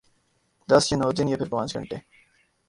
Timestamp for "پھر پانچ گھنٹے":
1.39-1.97